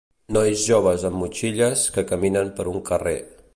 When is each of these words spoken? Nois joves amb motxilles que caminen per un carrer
Nois 0.37 0.63
joves 0.69 1.05
amb 1.09 1.19
motxilles 1.25 1.85
que 1.99 2.07
caminen 2.13 2.53
per 2.61 2.69
un 2.75 2.83
carrer 2.91 3.17